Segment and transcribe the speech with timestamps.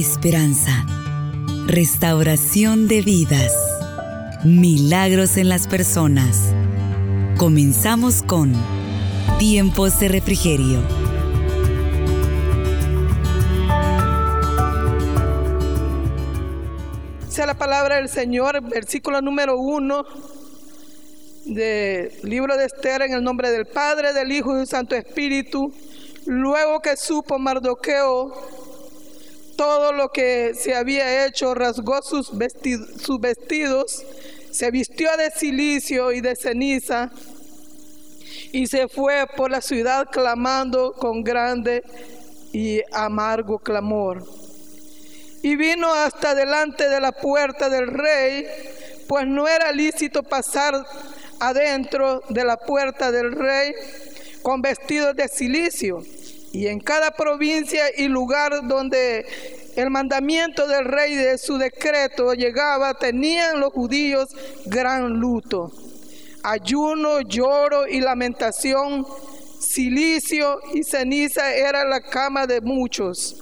[0.00, 0.86] esperanza,
[1.66, 3.52] restauración de vidas,
[4.44, 6.52] milagros en las personas.
[7.36, 8.52] Comenzamos con
[9.40, 10.78] Tiempos de Refrigerio.
[17.28, 20.04] Sea la palabra del Señor, versículo número uno
[21.44, 25.72] del libro de Esther en el nombre del Padre, del Hijo y del Santo Espíritu.
[26.24, 28.57] Luego que supo Mardoqueo
[29.58, 34.04] todo lo que se había hecho, rasgó sus, vestidos, sus vestidos,
[34.52, 37.10] se vistió de silicio y de ceniza
[38.52, 41.82] y se fue por la ciudad clamando con grande
[42.52, 44.24] y amargo clamor.
[45.42, 48.46] Y vino hasta delante de la puerta del rey,
[49.08, 50.86] pues no era lícito pasar
[51.40, 53.72] adentro de la puerta del rey
[54.40, 56.04] con vestidos de silicio.
[56.52, 59.26] Y en cada provincia y lugar donde
[59.76, 64.28] el mandamiento del rey de su decreto llegaba, tenían los judíos
[64.66, 65.70] gran luto,
[66.42, 69.06] ayuno, lloro y lamentación,
[69.60, 73.36] silicio y ceniza era la cama de muchos.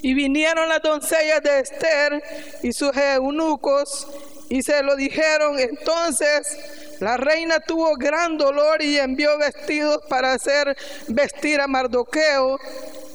[0.00, 2.22] Y vinieron las doncellas de Esther
[2.62, 4.06] y sus eunucos
[4.48, 5.58] y se lo dijeron.
[5.58, 6.58] Entonces
[7.02, 10.76] la reina tuvo gran dolor y envió vestidos para hacer
[11.08, 12.60] vestir a Mardoqueo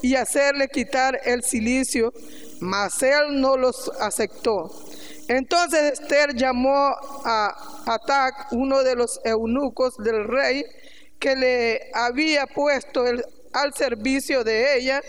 [0.02, 2.12] y hacerle quitar el silicio,
[2.60, 4.70] mas él no los aceptó.
[5.30, 10.66] Entonces Esther llamó a Atac, uno de los eunucos del rey,
[11.18, 13.06] que le había puesto
[13.54, 15.02] al servicio de ella,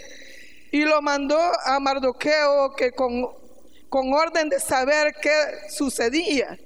[0.70, 3.26] y lo mandó a Mardoqueo que con,
[3.88, 6.56] con orden de saber qué sucedía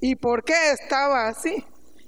[0.00, 1.64] y por qué estaba así.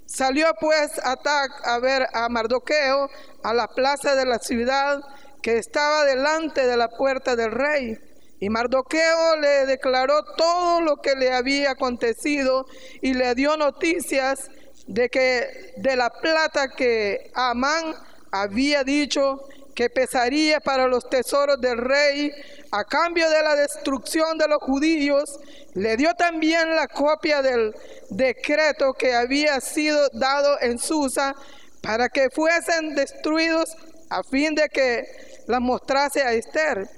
[0.07, 3.09] Salió pues Atac a ver a Mardoqueo
[3.43, 5.03] a la plaza de la ciudad
[5.41, 7.99] que estaba delante de la puerta del rey.
[8.39, 12.67] Y Mardoqueo le declaró todo lo que le había acontecido
[13.01, 14.51] y le dio noticias
[14.87, 17.95] de que de la plata que Amán
[18.33, 22.31] había dicho que pesaría para los tesoros del rey
[22.71, 25.39] a cambio de la destrucción de los judíos,
[25.75, 27.75] le dio también la copia del
[28.11, 31.35] decreto que había sido dado en Susa
[31.83, 33.77] para que fuesen destruidos
[34.11, 35.05] a fin de que
[35.47, 36.89] la mostrase a Esther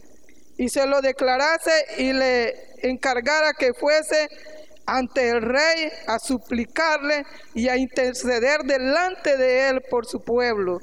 [0.56, 4.28] y se lo declarase y le encargara que fuese
[4.86, 7.24] ante el rey a suplicarle
[7.54, 10.80] y a interceder delante de él por su pueblo.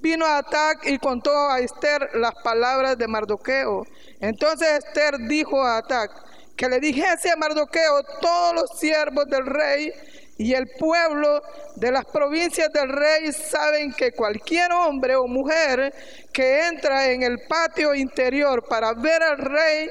[0.00, 3.86] Vino a Atac y contó a Esther las palabras de Mardoqueo.
[4.20, 6.10] Entonces Esther dijo a Atac
[6.56, 9.92] que le dijese a Mardoqueo todos los siervos del rey
[10.38, 11.42] y el pueblo
[11.76, 15.92] de las provincias del rey saben que cualquier hombre o mujer
[16.32, 19.90] que entra en el patio interior para ver al rey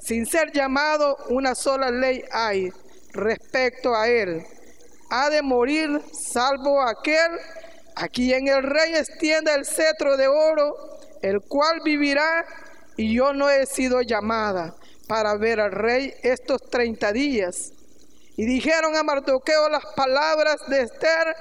[0.00, 2.72] sin ser llamado, una sola ley hay
[3.12, 4.42] respecto a él.
[5.10, 7.32] Ha de morir salvo aquel
[8.00, 10.74] a quien el rey extienda el cetro de oro,
[11.20, 12.46] el cual vivirá,
[12.96, 14.74] y yo no he sido llamada
[15.06, 17.72] para ver al rey estos 30 días.
[18.38, 21.36] Y dijeron a Mardoqueo las palabras de Esther.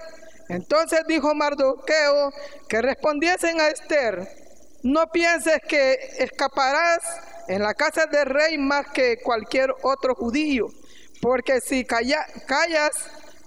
[0.50, 2.34] Entonces dijo Mardoqueo
[2.68, 4.28] que respondiesen a Esther,
[4.84, 7.00] no pienses que escaparás
[7.48, 10.68] en la casa del rey más que cualquier otro judío,
[11.22, 12.96] porque si callas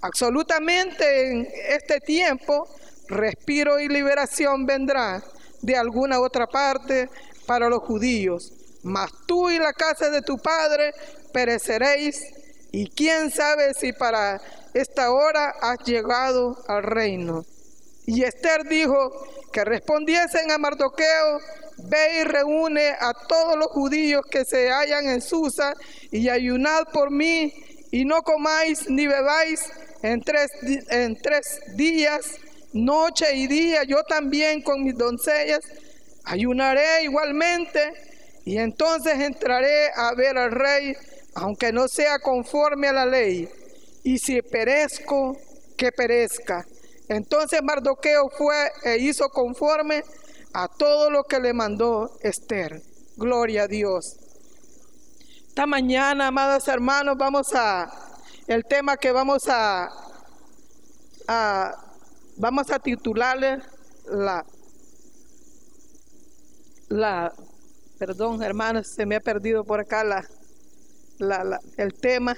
[0.00, 2.68] absolutamente en este tiempo,
[3.12, 5.22] respiro y liberación vendrá
[5.60, 7.08] de alguna otra parte
[7.46, 8.52] para los judíos,
[8.82, 10.92] mas tú y la casa de tu padre
[11.32, 12.20] pereceréis
[12.72, 14.40] y quién sabe si para
[14.74, 17.44] esta hora has llegado al reino.
[18.06, 19.12] Y Esther dijo
[19.52, 21.38] que respondiesen a Mardoqueo,
[21.84, 25.74] ve y reúne a todos los judíos que se hallan en Susa
[26.10, 27.52] y ayunad por mí
[27.90, 29.60] y no comáis ni bebáis
[30.02, 30.50] en tres,
[30.90, 32.38] en tres días,
[32.72, 35.60] noche y día, yo también con mis doncellas
[36.24, 37.92] ayunaré igualmente
[38.44, 40.94] y entonces entraré a ver al rey
[41.34, 43.48] aunque no sea conforme a la ley,
[44.02, 45.36] y si perezco,
[45.76, 46.66] que perezca.
[47.08, 50.04] Entonces Mardoqueo fue e hizo conforme
[50.52, 52.82] a todo lo que le mandó Esther.
[53.16, 54.16] Gloria a Dios.
[55.48, 57.90] Esta mañana, amados hermanos, vamos a
[58.46, 59.88] el tema que vamos a,
[61.28, 61.91] a
[62.36, 63.58] vamos a titularle
[64.06, 64.44] la
[66.88, 67.32] la
[67.98, 70.26] perdón, hermanos, se me ha perdido por acá la
[71.76, 72.36] el tema.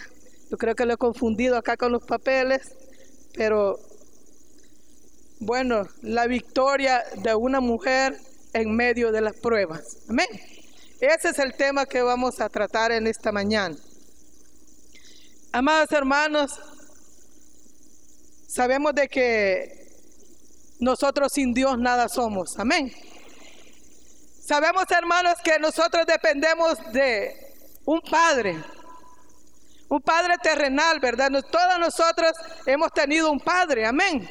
[0.50, 2.76] Yo creo que lo he confundido acá con los papeles,
[3.35, 3.79] pero
[5.41, 8.17] bueno, la victoria de una mujer
[8.52, 9.99] en medio de las pruebas.
[10.08, 10.29] Amén.
[11.00, 13.76] Ese es el tema que vamos a tratar en esta mañana.
[15.52, 16.52] Amados hermanos,
[18.46, 19.83] sabemos de que
[20.84, 22.58] nosotros sin Dios nada somos.
[22.58, 22.92] Amén.
[24.46, 27.34] Sabemos, hermanos, que nosotros dependemos de
[27.86, 28.62] un Padre,
[29.88, 31.31] un Padre terrenal, ¿verdad?
[31.50, 32.32] Todos nosotros
[32.66, 34.28] hemos tenido un Padre, amén.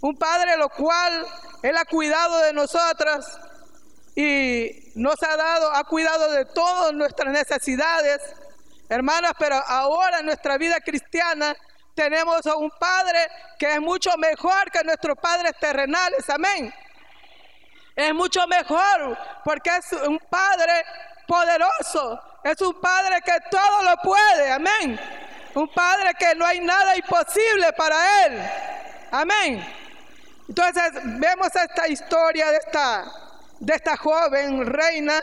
[0.00, 1.26] Un Padre lo cual
[1.62, 3.26] Él ha cuidado de nosotros
[4.14, 8.20] y nos ha dado, ha cuidado de todas nuestras necesidades,
[8.88, 11.56] hermanos, pero ahora en nuestra vida cristiana
[11.94, 13.28] tenemos a un Padre
[13.58, 16.72] que es mucho mejor que nuestros padres terrenales, amén.
[17.94, 20.84] Es mucho mejor porque es un Padre
[21.26, 24.98] poderoso, es un Padre que todo lo puede, amén.
[25.54, 28.42] Un Padre que no hay nada imposible para Él,
[29.10, 29.80] amén.
[30.48, 33.04] Entonces vemos esta historia de esta,
[33.60, 35.22] de esta joven reina.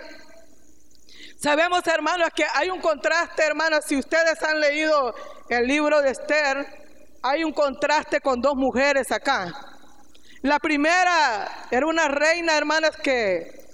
[1.37, 5.13] Sabemos, hermanos, que hay un contraste, hermanos, si ustedes han leído
[5.49, 6.65] el libro de Esther,
[7.23, 9.51] hay un contraste con dos mujeres acá.
[10.41, 13.65] La primera era una reina, hermanas, que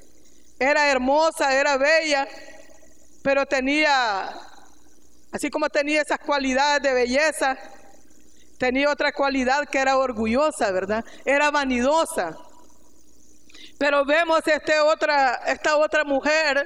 [0.60, 2.28] era hermosa, era bella,
[3.24, 4.30] pero tenía,
[5.32, 7.58] así como tenía esas cualidades de belleza,
[8.58, 11.04] tenía otra cualidad que era orgullosa, ¿verdad?
[11.26, 12.38] Era vanidosa.
[13.78, 16.66] Pero vemos este otra, esta otra mujer,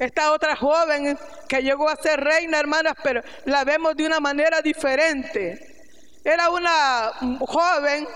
[0.00, 1.16] esta otra joven
[1.46, 5.84] que llegó a ser reina, hermanas, pero la vemos de una manera diferente.
[6.24, 8.08] Era una joven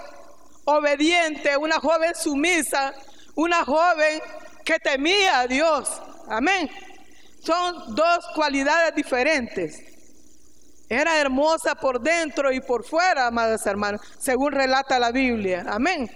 [0.65, 2.95] obediente, una joven sumisa,
[3.35, 4.21] una joven
[4.65, 6.01] que temía a Dios.
[6.29, 6.71] Amén.
[7.43, 9.79] Son dos cualidades diferentes.
[10.89, 15.67] Era hermosa por dentro y por fuera, amados hermanos, según relata la Biblia.
[15.69, 16.11] Amén.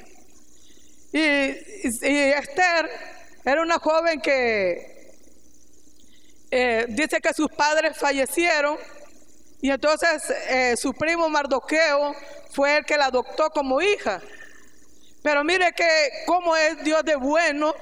[1.12, 2.88] Y, Esther
[3.44, 4.97] era una joven que
[6.50, 8.78] eh, dice que sus padres fallecieron
[9.60, 12.14] y entonces eh, su primo Mardoqueo
[12.52, 14.20] fue el que la adoptó como hija.
[15.22, 17.74] Pero mire que cómo es Dios de bueno,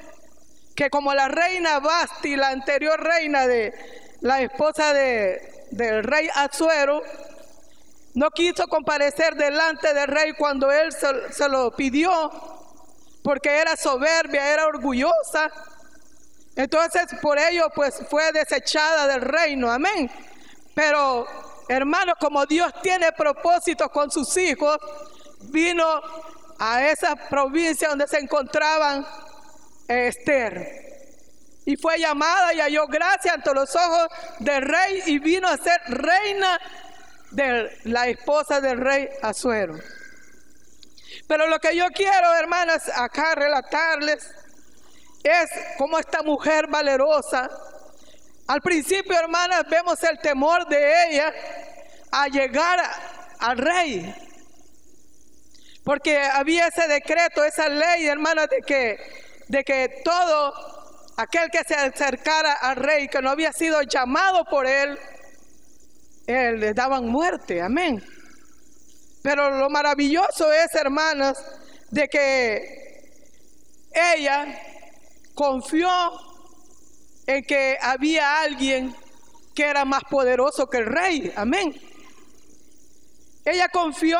[0.74, 3.72] que como la reina Basti, la anterior reina de
[4.20, 7.02] la esposa de, del rey Azuero,
[8.14, 12.10] no quiso comparecer delante del rey cuando él se, lo pidió,
[13.22, 15.50] porque era soberbia, era orgullosa.
[16.56, 20.10] Entonces por ello pues fue desechada del reino, amén.
[20.74, 21.26] Pero
[21.68, 24.78] hermanos, como Dios tiene propósitos con sus hijos,
[25.42, 26.00] vino
[26.58, 29.06] a esa provincia donde se encontraban
[29.86, 30.86] Esther
[31.66, 35.80] y fue llamada y halló gracia ante los ojos del rey y vino a ser
[35.88, 36.58] reina
[37.32, 39.74] de la esposa del rey Azuero.
[41.26, 44.30] Pero lo que yo quiero, hermanas, acá relatarles
[45.26, 47.48] es como esta mujer valerosa.
[48.46, 51.32] Al principio, hermanas, vemos el temor de ella
[52.12, 52.80] a llegar
[53.40, 54.14] al rey.
[55.84, 58.98] Porque había ese decreto, esa ley, hermanas, de que,
[59.48, 60.52] de que todo
[61.16, 64.98] aquel que se acercara al rey que no había sido llamado por él,
[66.26, 68.04] él le daban muerte, amén.
[69.22, 71.36] Pero lo maravilloso es, hermanas,
[71.90, 72.86] de que
[73.92, 74.46] ella
[75.36, 75.88] confió
[77.26, 78.96] en que había alguien
[79.54, 81.80] que era más poderoso que el rey, amén.
[83.44, 84.18] Ella confió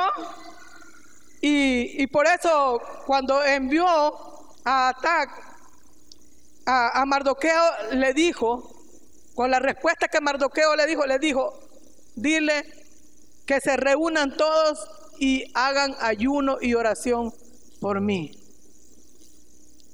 [1.41, 3.87] y, y por eso cuando envió
[4.65, 5.47] a Atac
[6.67, 8.71] a, Mardoqueo le dijo,
[9.35, 11.59] con la respuesta que Mardoqueo le dijo, le dijo,
[12.17, 12.65] dile
[13.47, 14.87] que se reúnan todos
[15.19, 17.33] y hagan ayuno y oración
[17.81, 18.46] por mí.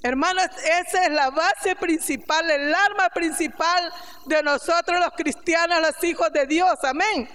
[0.03, 3.93] Hermanos, esa es la base principal, el arma principal
[4.27, 6.77] de nosotros los cristianos, los hijos de Dios.
[6.83, 7.29] Amén.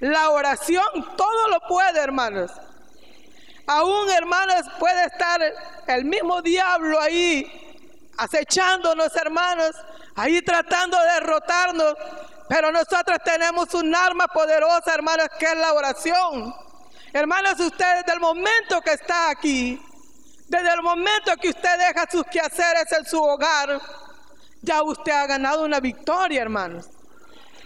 [0.00, 0.84] La oración
[1.16, 2.50] todo lo puede, hermanos.
[3.66, 5.40] Aún, hermanos, puede estar
[5.86, 7.50] el mismo diablo ahí
[8.18, 9.76] acechándonos, hermanos,
[10.16, 11.94] ahí tratando de derrotarnos.
[12.48, 16.54] Pero nosotros tenemos un arma poderosa, hermanos, que es la oración.
[17.12, 19.80] Hermanos, usted desde el momento que está aquí,
[20.50, 23.80] desde el momento que usted deja sus quehaceres en su hogar,
[24.60, 26.86] ya usted ha ganado una victoria, hermanos.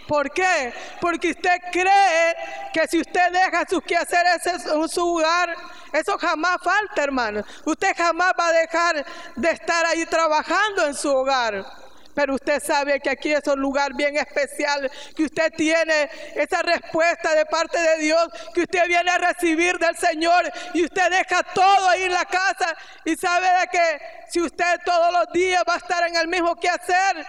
[0.07, 0.71] ¿Por qué?
[1.01, 2.35] Porque usted cree
[2.71, 5.55] que si usted deja sus quehaceres en su hogar,
[5.93, 7.43] eso jamás falta, hermano.
[7.65, 9.03] Usted jamás va a dejar
[9.35, 11.65] de estar ahí trabajando en su hogar.
[12.15, 17.35] Pero usted sabe que aquí es un lugar bien especial, que usted tiene esa respuesta
[17.35, 21.89] de parte de Dios, que usted viene a recibir del Señor y usted deja todo
[21.89, 25.77] ahí en la casa y sabe de que si usted todos los días va a
[25.77, 27.25] estar en el mismo que hacer,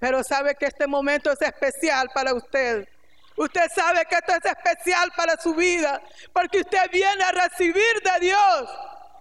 [0.00, 2.88] pero sabe que este momento es especial para usted.
[3.36, 6.00] Usted sabe que esto es especial para su vida,
[6.32, 8.70] porque usted viene a recibir de Dios.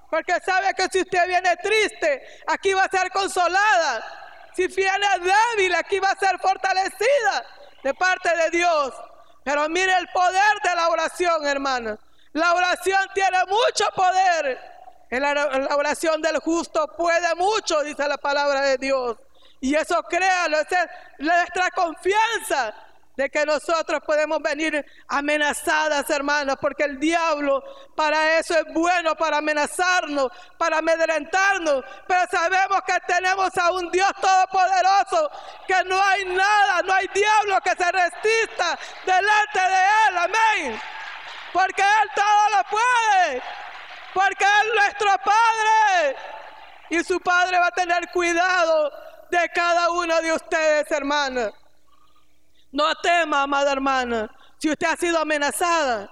[0.10, 4.21] Porque sabe que si usted viene triste, aquí va a ser consolada.
[4.56, 7.46] Si viene débil, aquí va a ser fortalecida
[7.84, 8.94] de parte de Dios.
[9.44, 11.98] Pero mire el poder de la oración, hermano.
[12.34, 14.60] La oración tiene mucho poder.
[15.10, 19.18] La, la oración del justo puede mucho, dice la palabra de Dios.
[19.60, 20.68] Y eso créalo, es
[21.20, 22.74] nuestra confianza
[23.16, 27.64] de que nosotros podemos venir amenazadas, hermanas, porque el diablo
[27.96, 34.12] para eso es bueno, para amenazarnos, para amedrentarnos, pero sabemos que tenemos a un Dios
[34.20, 34.41] todopoderoso,
[35.86, 40.82] no hay nada, no hay diablo que se resista delante de Él, amén,
[41.54, 43.42] porque Él todo lo puede,
[44.14, 46.16] porque Él es nuestro Padre,
[46.90, 48.92] y su Padre va a tener cuidado
[49.30, 51.54] de cada uno de ustedes, hermanas.
[52.72, 54.30] No tema, amada hermana.
[54.58, 56.10] Si usted ha sido amenazada,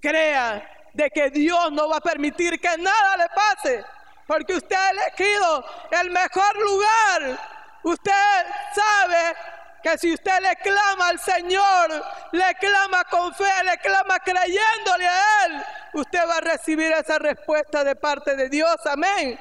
[0.00, 3.84] crea de que Dios no va a permitir que nada le pase,
[4.26, 7.59] porque usted ha elegido el mejor lugar.
[7.82, 9.36] Usted sabe
[9.82, 15.46] que si usted le clama al Señor, le clama con fe, le clama creyéndole a
[15.46, 18.76] Él, usted va a recibir esa respuesta de parte de Dios.
[18.86, 19.40] Amén.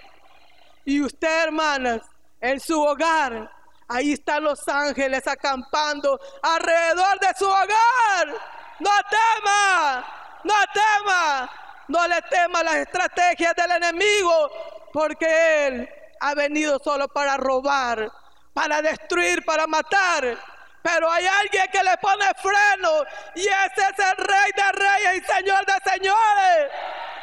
[0.85, 2.01] Y usted, hermanas,
[2.39, 3.49] en su hogar,
[3.91, 8.27] Ahí están los ángeles acampando alrededor de su hogar.
[8.79, 10.05] No tema,
[10.43, 11.49] no tema,
[11.87, 14.51] no le tema las estrategias del enemigo,
[14.93, 18.11] porque Él ha venido solo para robar,
[18.59, 20.37] para destruir, para matar.
[20.81, 25.33] Pero hay alguien que le pone freno y ese es el rey de reyes y
[25.33, 26.71] señor de señores.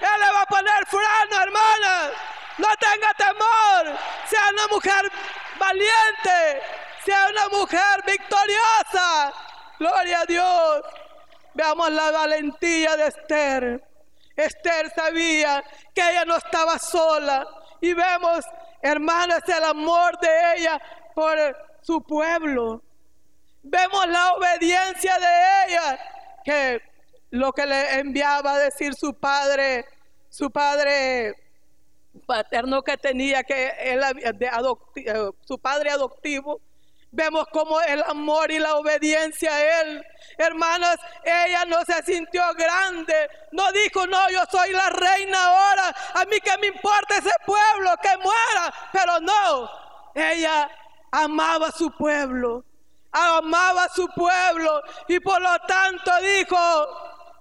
[0.00, 2.10] Él le va a poner freno, hermana.
[2.56, 3.98] No tenga temor.
[4.30, 5.12] Sea una mujer
[5.58, 6.62] valiente,
[7.04, 9.32] sea una mujer victoriosa.
[9.78, 10.82] Gloria a Dios.
[11.52, 13.84] Veamos la valentía de Esther.
[14.36, 15.62] Esther sabía
[15.94, 17.46] que ella no estaba sola.
[17.82, 18.42] Y vemos,
[18.80, 20.80] hermanos, el amor de ella
[21.16, 21.38] por
[21.80, 22.82] su pueblo.
[23.62, 25.98] Vemos la obediencia de ella,
[26.44, 26.82] que
[27.30, 29.86] lo que le enviaba a decir su padre,
[30.28, 31.34] su padre
[32.26, 34.02] paterno que tenía, que él,
[34.34, 36.60] de eh, su padre adoptivo.
[37.10, 40.04] Vemos como el amor y la obediencia a Él.
[40.36, 43.30] Hermanas, ella no se sintió grande.
[43.52, 45.94] No dijo, no, yo soy la reina ahora.
[46.12, 48.74] A mí que me importa ese pueblo que muera.
[48.92, 49.70] Pero no,
[50.14, 50.68] ella
[51.24, 52.64] amaba a su pueblo.
[53.12, 54.82] Amaba a su pueblo.
[55.08, 56.56] Y por lo tanto dijo,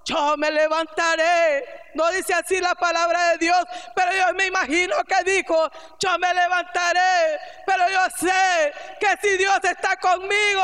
[0.05, 1.65] yo me levantaré.
[1.95, 3.57] No dice así la palabra de Dios,
[3.95, 9.59] pero yo me imagino que dijo, yo me levantaré, pero yo sé que si Dios
[9.63, 10.61] está conmigo,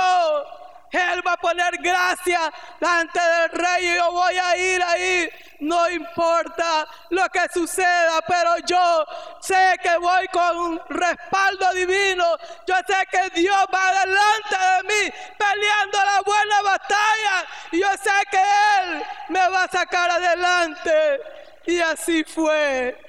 [0.92, 5.30] Él va a poner gracia delante del rey yo voy a ir ahí
[5.62, 9.06] no importa lo que suceda, pero yo
[9.42, 12.26] sé que voy con un respaldo divino.
[12.68, 17.48] Yo sé que Dios va delante de mí peleando la buena batalla.
[17.72, 21.22] Yo sé que Él me va a sacar adelante.
[21.68, 23.00] Y así fue.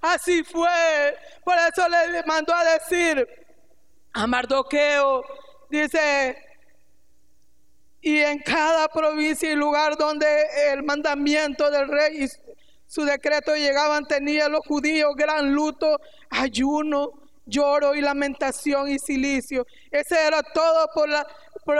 [0.00, 1.18] Así fue.
[1.44, 3.28] Por eso le mandó a decir
[4.14, 5.22] a Mardoqueo,
[5.68, 6.49] dice,
[8.00, 10.26] y en cada provincia y lugar donde
[10.72, 12.28] el mandamiento del rey y
[12.86, 17.12] su decreto llegaban, tenían los judíos gran luto, ayuno,
[17.46, 19.66] lloro y lamentación y silicio.
[19.90, 21.26] Ese era todo por la,
[21.64, 21.78] por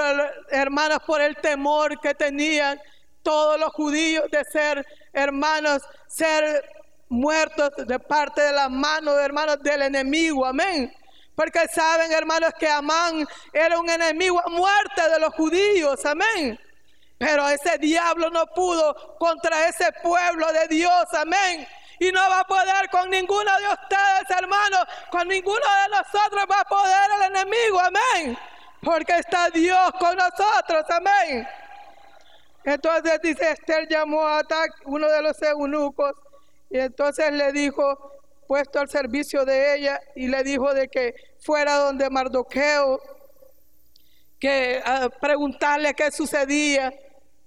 [0.50, 2.78] hermanas, por el temor que tenían
[3.22, 6.64] todos los judíos de ser hermanos, ser
[7.08, 10.46] muertos de parte de las manos de hermanos del enemigo.
[10.46, 10.92] Amén.
[11.40, 16.04] Porque saben, hermanos, que Amán era un enemigo a muerte de los judíos.
[16.04, 16.60] Amén.
[17.16, 21.06] Pero ese diablo no pudo contra ese pueblo de Dios.
[21.14, 21.66] Amén.
[21.98, 24.84] Y no va a poder con ninguno de ustedes, hermanos.
[25.10, 27.80] Con ninguno de nosotros va a poder el enemigo.
[27.80, 28.36] Amén.
[28.82, 30.84] Porque está Dios con nosotros.
[30.90, 31.48] Amén.
[32.64, 36.12] Entonces dice, Esther llamó a Atac, uno de los eunucos,
[36.68, 38.12] y entonces le dijo,
[38.46, 43.00] puesto al servicio de ella, y le dijo de que fuera donde Mardoqueo,
[44.38, 46.92] que a preguntarle qué sucedía.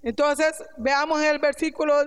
[0.02, 2.04] Entonces, veamos el versículo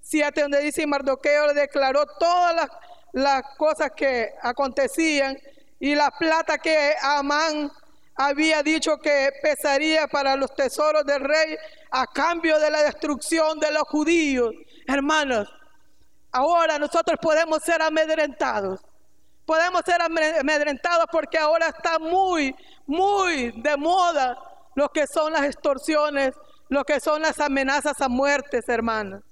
[0.00, 2.68] 7 donde dice, Mardoqueo le declaró todas las,
[3.12, 5.38] las cosas que acontecían
[5.78, 7.70] y la plata que Amán
[8.14, 11.56] había dicho que pesaría para los tesoros del rey
[11.90, 14.54] a cambio de la destrucción de los judíos.
[14.86, 15.48] Hermanos,
[16.32, 18.80] ahora nosotros podemos ser amedrentados
[19.48, 22.54] podemos ser amedrentados porque ahora está muy,
[22.86, 24.38] muy de moda
[24.74, 26.34] lo que son las extorsiones,
[26.68, 29.22] lo que son las amenazas a muertes, hermanos.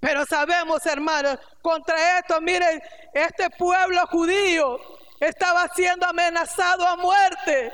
[0.00, 2.82] Pero sabemos, hermanos, contra esto, miren,
[3.12, 4.76] este pueblo judío
[5.20, 7.72] estaba siendo amenazado a muerte.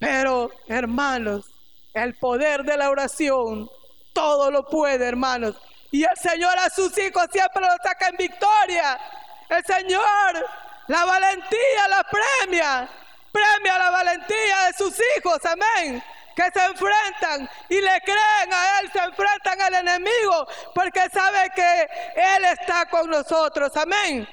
[0.00, 1.46] Pero, hermanos,
[1.94, 3.70] el poder de la oración
[4.12, 5.54] todo lo puede, hermanos.
[5.92, 8.98] Y el Señor a sus hijos siempre lo saca en victoria.
[9.48, 10.46] El Señor,
[10.90, 12.88] la valentía la premia.
[13.30, 16.02] Premia la valentía de sus hijos, amén.
[16.34, 21.88] Que se enfrentan y le creen a Él, se enfrentan al enemigo, porque sabe que
[22.16, 24.28] Él está con nosotros, amén.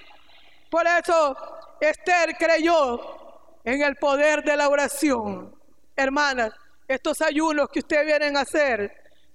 [0.72, 1.38] Por eso
[1.80, 5.56] Esther creyó en el poder de la oración.
[5.96, 6.54] Hermanas,
[6.88, 8.92] estos ayunos que ustedes vienen a hacer,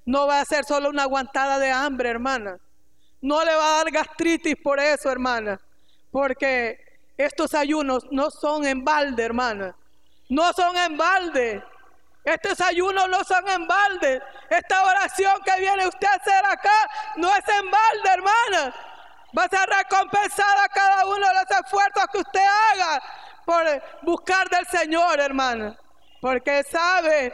[0.06, 2.58] no va a ser solo una aguantada de hambre, hermana.
[3.20, 5.60] No le va a dar gastritis por eso, hermana.
[6.10, 6.91] Porque
[7.24, 9.74] estos ayunos no son en balde, hermana.
[10.28, 11.62] No son en balde.
[12.24, 14.22] Estos ayunos no son en balde.
[14.48, 18.74] Esta oración que viene usted a hacer acá no es en balde, hermana.
[19.36, 23.02] Va a ser recompensada cada uno de los esfuerzos que usted haga
[23.44, 23.64] por
[24.02, 25.76] buscar del Señor, hermana.
[26.20, 27.32] Porque sabe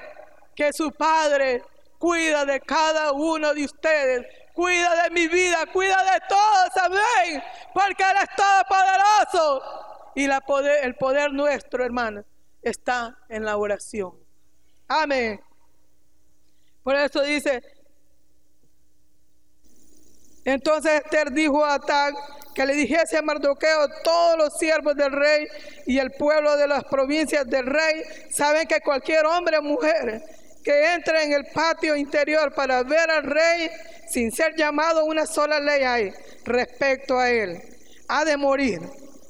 [0.54, 1.62] que su Padre
[1.98, 4.26] cuida de cada uno de ustedes,
[4.58, 7.40] cuida de mi vida, cuida de todos, amén,
[7.72, 9.62] porque Él es todopoderoso.
[10.16, 12.24] Y el poder nuestro, hermano,
[12.60, 14.18] está en la oración.
[14.88, 15.40] Amén.
[16.82, 17.62] Por eso dice,
[20.44, 22.16] entonces Esther dijo a Tag
[22.52, 25.46] que le dijese a Mardoqueo, todos los siervos del rey
[25.86, 30.94] y el pueblo de las provincias del rey saben que cualquier hombre o mujer que
[30.94, 33.70] entre en el patio interior para ver al rey
[34.10, 36.12] sin ser llamado una sola ley hay
[36.44, 37.60] respecto a él.
[38.08, 38.80] Ha de morir,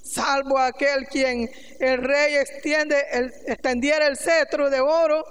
[0.03, 5.25] salvo aquel quien el rey extiende el, extendiera el cetro de oro,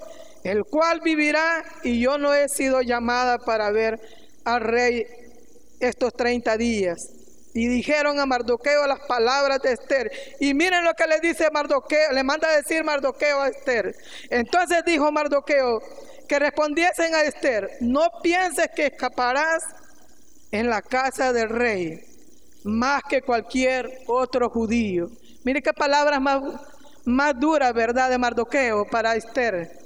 [0.44, 4.00] el cual vivirá, y yo no he sido llamada para ver
[4.44, 5.06] al rey
[5.80, 7.17] estos 30 días.
[7.54, 10.10] Y dijeron a Mardoqueo las palabras de Esther.
[10.38, 13.94] Y miren lo que le dice Mardoqueo, le manda a decir Mardoqueo a Esther.
[14.30, 15.82] Entonces dijo Mardoqueo
[16.28, 19.64] que respondiesen a Esther, no pienses que escaparás
[20.50, 22.04] en la casa del rey
[22.64, 25.10] más que cualquier otro judío.
[25.44, 26.42] Mire qué palabras más,
[27.04, 28.10] más duras, ¿verdad?
[28.10, 29.77] De Mardoqueo para Esther.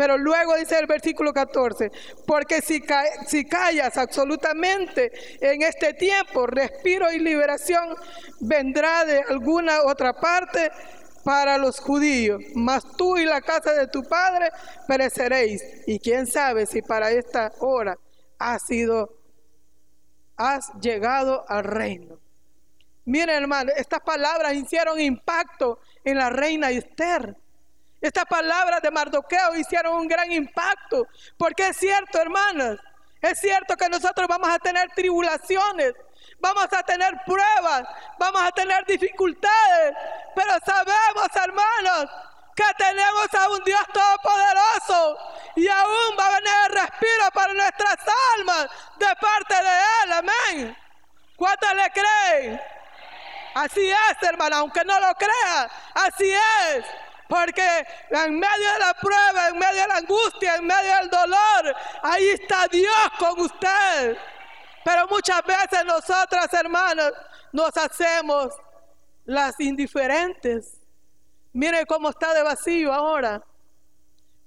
[0.00, 1.92] Pero luego dice el versículo 14,
[2.26, 7.94] porque si, callas absolutamente en este tiempo, respiro y liberación
[8.40, 10.70] vendrá de alguna otra parte
[11.22, 14.48] para los judíos, mas tú y la casa de tu padre
[14.88, 15.62] pereceréis.
[15.86, 17.98] Y quién sabe si para esta hora
[18.38, 19.18] has sido,
[20.38, 22.18] has llegado al reino.
[23.04, 27.36] Miren hermano, estas palabras hicieron impacto en la reina Esther.
[28.00, 32.78] Estas palabras de Mardoqueo hicieron un gran impacto, porque es cierto, hermanos,
[33.20, 35.94] es cierto que nosotros vamos a tener tribulaciones,
[36.38, 37.82] vamos a tener pruebas,
[38.18, 39.94] vamos a tener dificultades,
[40.34, 42.10] pero sabemos, hermanos,
[42.56, 45.18] que tenemos a un Dios todopoderoso
[45.56, 47.96] y aún va a venir el respiro para nuestras
[48.38, 50.76] almas de parte de Él, amén.
[51.36, 52.60] ¿Cuántos le creen?
[53.54, 56.84] Así es, hermano, aunque no lo crea, así es.
[57.30, 61.76] Porque en medio de la prueba, en medio de la angustia, en medio del dolor,
[62.02, 64.18] ahí está Dios con usted.
[64.84, 67.12] Pero muchas veces nosotras, hermanos,
[67.52, 68.52] nos hacemos
[69.26, 70.80] las indiferentes.
[71.52, 73.40] Mire cómo está de vacío ahora.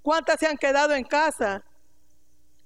[0.02, 1.62] ¿Cuántas se han quedado en casa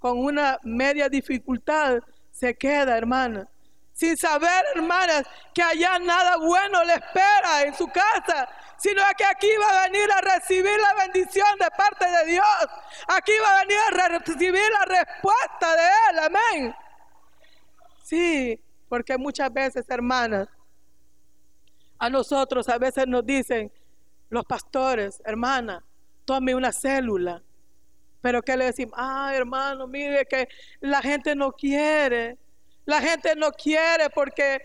[0.00, 2.00] con una media dificultad?
[2.32, 3.46] Se queda, hermana.
[3.92, 9.48] Sin saber, hermanas, que allá nada bueno le espera en su casa sino que aquí
[9.60, 12.44] va a venir a recibir la bendición de parte de Dios.
[13.08, 16.74] Aquí va a venir a recibir la respuesta de Él, amén.
[18.02, 20.48] Sí, porque muchas veces, hermanas,
[21.98, 23.72] a nosotros a veces nos dicen
[24.30, 25.84] los pastores, hermana,
[26.24, 27.42] tome una célula.
[28.20, 30.48] Pero que le decimos, ah, hermano, mire que
[30.80, 32.38] la gente no quiere.
[32.84, 34.62] La gente no quiere porque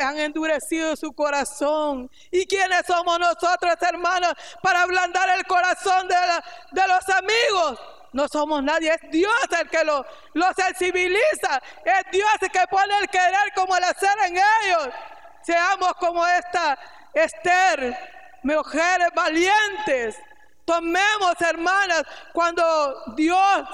[0.00, 2.10] han endurecido su corazón.
[2.30, 7.80] ¿Y quiénes somos nosotros, hermanos, para ablandar el corazón de, los amigos?
[8.12, 10.04] No somos nadie, es Dios el que lo
[10.56, 14.88] sensibiliza, es Dios el que pone el querer como el hacer en ellos.
[15.42, 16.78] Seamos como esta
[17.14, 17.96] Esther,
[18.42, 20.16] mujeres valientes.
[20.64, 23.68] Tomemos, hermanas, cuando Dios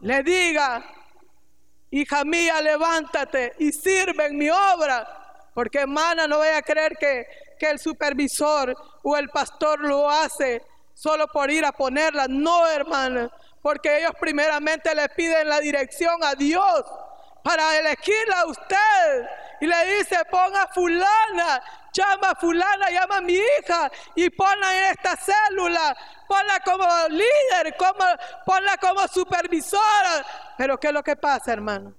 [0.00, 0.82] le diga,
[1.90, 5.19] hija mía, levántate y sirve en mi obra.
[5.54, 7.26] Porque hermana, no voy a creer que
[7.60, 10.62] que el supervisor o el pastor lo hace
[10.94, 12.26] solo por ir a ponerla.
[12.26, 16.84] No, hermana, porque ellos primeramente le piden la dirección a Dios
[17.44, 19.28] para elegirla a usted.
[19.60, 24.92] Y le dice, ponga fulana, llama a fulana, llama a mi hija y ponla en
[24.92, 25.94] esta célula,
[26.26, 28.06] ponla como líder, como,
[28.46, 30.24] ponla como supervisora.
[30.56, 31.94] Pero ¿qué es lo que pasa, hermano?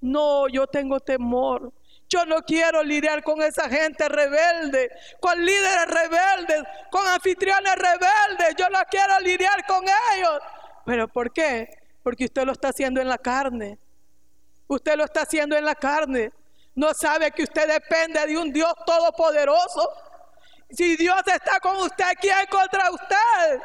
[0.00, 1.70] No, yo tengo temor.
[2.10, 8.56] Yo no quiero lidiar con esa gente rebelde, con líderes rebeldes, con anfitriones rebeldes.
[8.58, 10.40] Yo no quiero lidiar con ellos.
[10.84, 11.70] ¿Pero por qué?
[12.02, 13.78] Porque usted lo está haciendo en la carne.
[14.66, 16.32] Usted lo está haciendo en la carne.
[16.74, 19.88] No sabe que usted depende de un Dios todopoderoso.
[20.68, 23.60] Si Dios está con usted, ¿quién contra usted?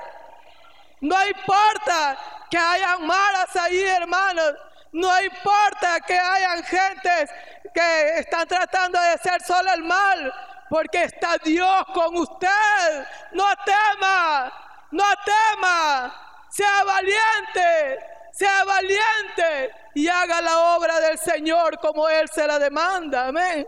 [1.01, 2.17] No importa
[2.51, 4.53] que hayan malas ahí, hermanos.
[4.95, 7.29] No importa que hayan gentes
[7.73, 10.33] que están tratando de hacer solo el mal,
[10.69, 13.05] porque está Dios con usted.
[13.33, 14.53] No tema,
[14.91, 17.99] no tema, sea valiente,
[18.31, 23.27] sea valiente y haga la obra del Señor como Él se la demanda.
[23.27, 23.67] Amén.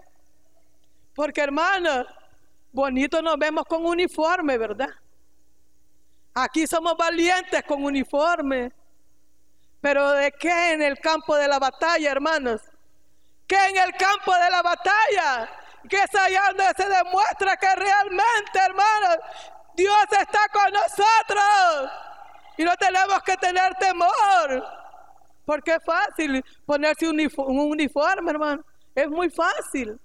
[1.14, 2.08] Porque hermana,
[2.72, 4.92] bonito nos vemos con uniforme, ¿verdad?
[6.34, 8.72] Aquí somos valientes con uniforme.
[9.82, 12.62] Pero ¿de qué en el campo de la batalla, hermanos?
[13.46, 15.50] ¿Qué en el campo de la batalla?
[15.88, 19.18] Que es allá donde se demuestra que realmente, hermanos,
[19.76, 21.92] Dios está con nosotros.
[22.58, 24.66] Y no tenemos que tener temor.
[25.46, 28.66] Porque es fácil ponerse un uniforme, hermano.
[28.94, 29.98] Es muy fácil.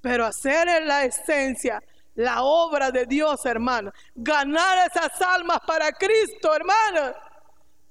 [0.00, 1.82] Pero hacer en la esencia
[2.14, 3.92] la obra de Dios, hermano.
[4.14, 7.14] Ganar esas almas para Cristo, hermano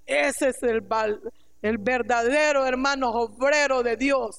[0.05, 4.37] ese es el, verdadero hermano obrero de Dios.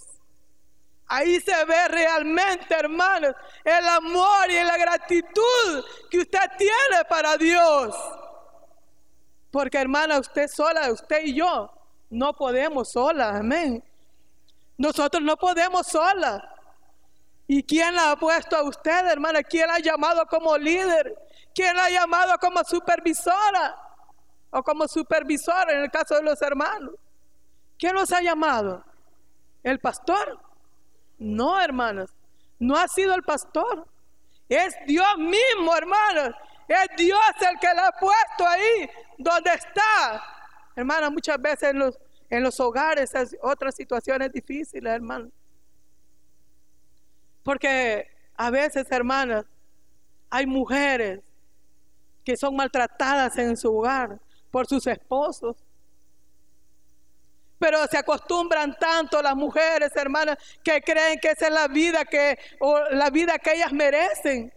[1.07, 7.95] Ahí se ve realmente, hermanos, el amor y la gratitud que usted tiene para Dios.
[9.51, 11.71] Porque, hermana, usted sola, usted y yo,
[12.11, 13.85] no podemos sola, amén.
[14.77, 16.51] Nosotros no podemos sola.
[17.47, 19.43] ¿Y quién la ha puesto a usted, hermana?
[19.43, 21.15] ¿Quién la ha llamado como líder?
[21.55, 23.84] ¿Quién la ha llamado como supervisora?
[24.55, 26.95] O como supervisor en el caso de los hermanos.
[27.77, 28.85] ¿Quién los ha llamado?
[29.65, 30.39] ¿El pastor?
[31.19, 32.11] No, hermanos,
[32.61, 33.85] no ha sido el pastor.
[34.49, 36.37] Es Dios mismo, hermanos.
[36.69, 38.89] Es Dios el que la ha puesto ahí
[39.19, 40.23] donde está.
[40.77, 41.99] Hermanos, muchas veces en los,
[42.31, 45.33] en los hogares hay otras situaciones difíciles, hermanos.
[47.43, 49.47] Porque a veces, hermanas,
[50.31, 51.25] hay mujeres
[52.25, 54.21] que son maltratadas en su hogar
[54.55, 55.57] por sus esposos.
[57.59, 62.39] Pero se acostumbran tanto las mujeres, hermanas, que creen que esa es la vida que
[62.61, 64.53] o la vida que ellas merecen.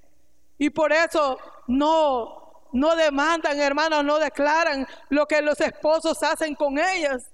[0.59, 6.77] Y por eso no no demandan, hermanos, no declaran lo que los esposos hacen con
[6.77, 7.31] ellas.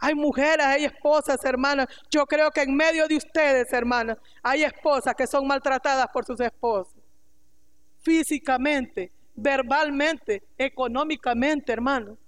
[0.00, 1.86] Hay mujeres, hay esposas, hermanas.
[2.10, 6.40] Yo creo que en medio de ustedes, hermanas, hay esposas que son maltratadas por sus
[6.40, 7.00] esposos.
[8.02, 12.18] Físicamente, verbalmente, económicamente, hermanos.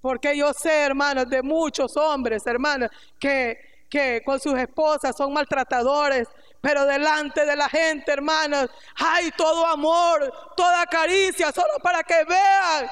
[0.00, 6.28] Porque yo sé, hermanos, de muchos hombres, hermanos, que, que con sus esposas son maltratadores,
[6.60, 12.90] pero delante de la gente, hermanos, hay todo amor, toda caricia, solo para que vean,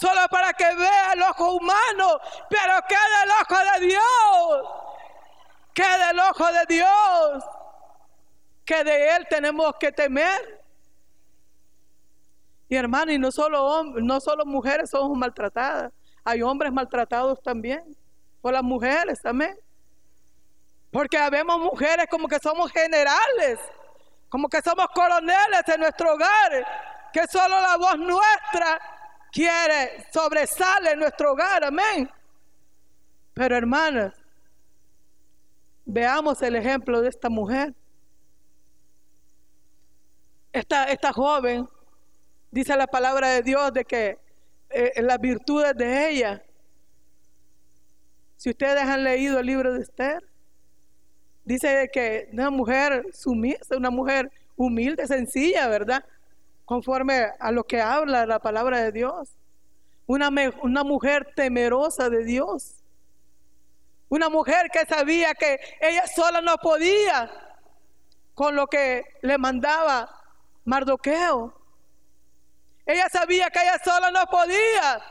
[0.00, 4.68] solo para que vean el ojo humano, pero que del ojo de Dios,
[5.74, 7.44] que del ojo de Dios,
[8.64, 10.58] que de Él tenemos que temer.
[12.68, 17.96] Y hermano, y no solo no solo mujeres somos maltratadas, hay hombres maltratados también
[18.42, 19.58] por las mujeres también.
[20.90, 23.58] Porque habemos mujeres como que somos generales,
[24.28, 26.66] como que somos coroneles en nuestro hogar,
[27.12, 28.80] que solo la voz nuestra
[29.32, 32.10] quiere, sobresale en nuestro hogar, amén.
[33.34, 34.14] Pero hermanas,
[35.84, 37.74] veamos el ejemplo de esta mujer.
[40.52, 41.68] Esta, esta joven
[42.50, 44.18] Dice la palabra de Dios de que
[44.70, 46.42] eh, las virtudes de ella,
[48.36, 50.24] si ustedes han leído el libro de Esther,
[51.44, 56.04] dice que una mujer sumisa, una mujer humilde, sencilla, ¿verdad?
[56.64, 59.30] Conforme a lo que habla la palabra de Dios.
[60.06, 60.30] Una,
[60.62, 62.82] una mujer temerosa de Dios.
[64.08, 67.30] Una mujer que sabía que ella sola no podía
[68.34, 70.08] con lo que le mandaba
[70.64, 71.57] Mardoqueo.
[72.88, 75.02] Ella sabía que ella sola no podía.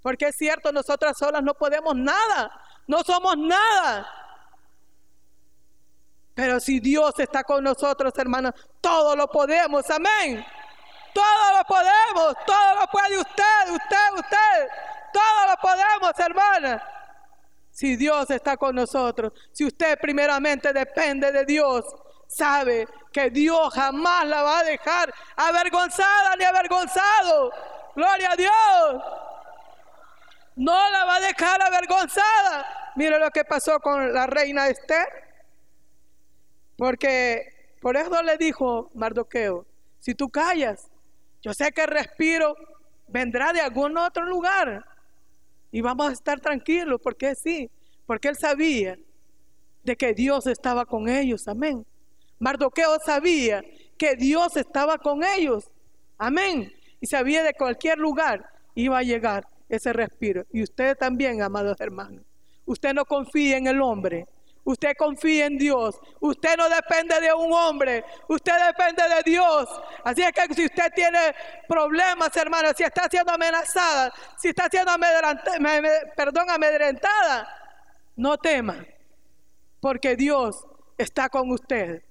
[0.00, 2.48] Porque es cierto, nosotras solas no podemos nada.
[2.86, 4.08] No somos nada.
[6.32, 9.90] Pero si Dios está con nosotros, hermanos, todo lo podemos.
[9.90, 10.46] Amén.
[11.12, 12.36] Todo lo podemos.
[12.46, 14.68] Todo lo puede usted, usted, usted.
[15.12, 16.88] Todo lo podemos, hermana.
[17.72, 21.84] Si Dios está con nosotros, si usted primeramente depende de Dios,
[22.28, 27.50] sabe que Dios jamás la va a dejar avergonzada ni avergonzado.
[27.94, 29.02] Gloria a Dios.
[30.56, 32.92] No la va a dejar avergonzada.
[32.94, 35.08] Mire lo que pasó con la reina Esther.
[36.76, 39.64] Porque por eso le dijo Mardoqueo,
[39.98, 40.90] si tú callas,
[41.40, 42.54] yo sé que el respiro
[43.08, 44.84] vendrá de algún otro lugar
[45.70, 47.70] y vamos a estar tranquilos, porque sí,
[48.04, 48.98] porque él sabía
[49.84, 51.86] de que Dios estaba con ellos, amén.
[52.38, 53.62] Mardoqueo sabía
[53.98, 55.64] que Dios estaba con ellos,
[56.18, 56.72] amén.
[57.00, 60.44] Y sabía de cualquier lugar iba a llegar ese respiro.
[60.52, 62.22] Y usted también, amados hermanos,
[62.64, 64.26] usted no confía en el hombre,
[64.66, 65.96] Usted confía en Dios.
[66.18, 68.04] Usted no depende de un hombre.
[68.26, 69.68] Usted depende de Dios.
[70.02, 71.36] Así es que si usted tiene
[71.68, 74.90] problemas, hermano, si está siendo amenazada, si está siendo
[76.16, 77.48] perdón, amedrentada,
[78.16, 78.84] no tema.
[79.78, 80.66] Porque Dios
[80.98, 82.02] está con usted.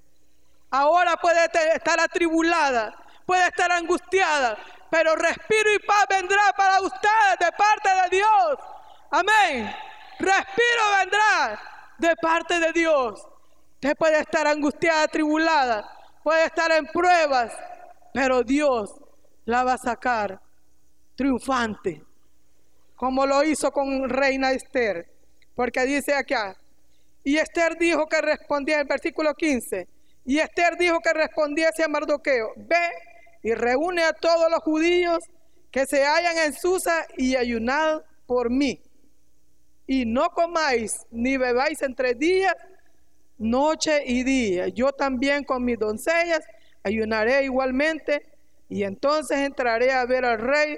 [0.72, 2.94] Ahora puede estar atribulada,
[3.26, 4.58] puede estar angustiada,
[4.90, 8.60] pero respiro y paz vendrá para usted de parte de Dios.
[9.12, 9.76] Amén.
[10.20, 11.60] Respiro vendrá
[11.98, 13.28] de parte de Dios.
[13.76, 15.90] Usted puede estar angustiada, atribulada,
[16.24, 17.54] puede estar en pruebas,
[18.14, 18.90] pero Dios
[19.46, 20.42] la va a sacar
[21.16, 22.04] triunfante,
[22.96, 25.10] como lo hizo con Reina Esther.
[25.56, 26.58] Porque dice acá,
[27.24, 29.88] y Esther dijo que respondía, en versículo 15,
[30.26, 32.90] y Esther dijo que respondiese a Mardoqueo, ve
[33.44, 35.24] y reúne a todos los judíos
[35.72, 38.82] que se hallan en Susa y ayunad por mí
[39.88, 42.56] y no comáis ni bebáis entre días,
[43.38, 44.68] noche y día.
[44.70, 46.44] Yo también con mis doncellas
[46.84, 48.26] ayunaré igualmente
[48.70, 50.78] y entonces entraré a ver al rey,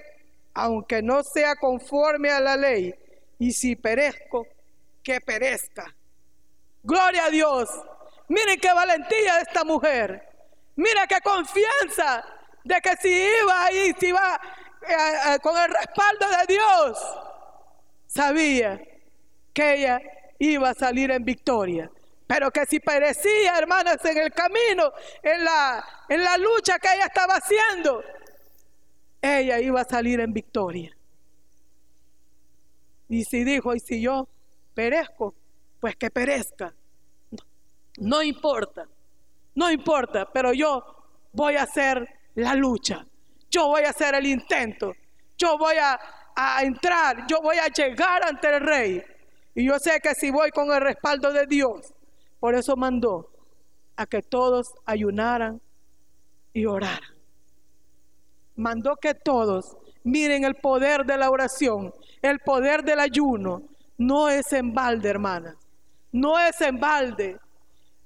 [0.53, 2.93] aunque no sea conforme a la ley.
[3.39, 4.45] Y si perezco,
[5.03, 5.95] que perezca.
[6.83, 7.69] Gloria a Dios.
[8.27, 10.27] Miren qué valentía de esta mujer.
[10.75, 12.23] Mira qué confianza
[12.63, 14.39] de que si iba ahí, si iba
[14.81, 14.93] eh,
[15.35, 17.17] eh, con el respaldo de Dios,
[18.05, 18.81] sabía
[19.53, 20.01] que ella
[20.39, 21.89] iba a salir en victoria.
[22.27, 24.91] Pero que si perecía, hermanos, en el camino,
[25.23, 28.03] en la, en la lucha que ella estaba haciendo,
[29.21, 30.95] ella iba a salir en victoria.
[33.07, 34.27] Y si dijo, y si yo
[34.73, 35.33] perezco,
[35.79, 36.73] pues que perezca.
[37.97, 38.87] No, importa,
[39.55, 40.83] no importa, pero yo
[41.33, 43.05] voy a hacer la lucha.
[43.49, 44.93] Yo voy a hacer el intento.
[45.37, 45.99] Yo voy a,
[46.35, 49.03] a entrar, yo voy a llegar ante el rey.
[49.55, 51.93] Y yo sé que si voy con el respaldo de Dios,
[52.39, 53.29] por eso mandó
[53.95, 55.59] a que todos ayunaran
[56.53, 57.15] y oraran.
[58.55, 63.63] Mandó que todos miren el poder de la oración, el poder del ayuno.
[63.97, 65.55] No es en balde, hermanas.
[66.11, 67.37] No es en balde.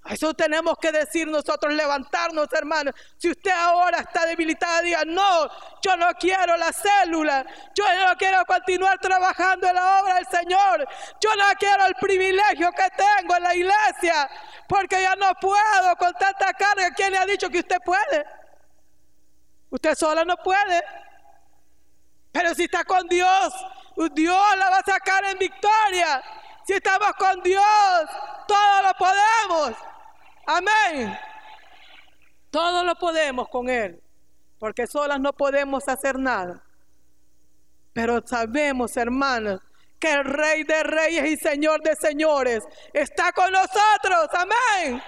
[0.06, 2.96] Eso tenemos que decir nosotros, levantarnos, hermanos.
[3.18, 5.48] Si usted ahora está debilitada, diga, no,
[5.82, 10.88] yo no quiero la célula, yo no quiero continuar trabajando en la obra del Señor,
[11.22, 14.30] yo no quiero el privilegio que tengo en la iglesia,
[14.68, 16.90] porque ya no puedo con tanta carga.
[16.96, 18.26] ¿Quién le ha dicho que usted puede?
[19.70, 20.84] Usted sola no puede.
[22.32, 23.54] Pero si está con Dios,
[24.14, 26.24] Dios la va a sacar en victoria.
[26.66, 27.64] Si estamos con Dios,
[28.48, 29.91] todo lo podemos.
[30.58, 31.18] Amén.
[32.50, 34.02] Todo lo podemos con Él,
[34.60, 36.62] porque solas no podemos hacer nada.
[37.94, 39.62] Pero sabemos, hermanos,
[40.00, 44.28] que el Rey de Reyes y Señor de Señores está con nosotros.
[44.34, 45.02] Amén.